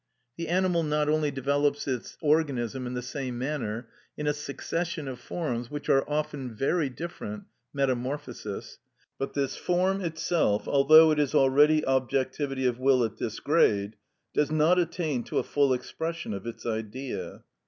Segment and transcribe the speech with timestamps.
[0.35, 5.19] The animal not only develops its organism in the same manner, in a succession of
[5.19, 8.79] forms which are often very different (metamorphosis),
[9.19, 13.95] but this form itself, although it is already objectivity of will at this grade,
[14.33, 17.43] does not attain to a full expression of its Idea.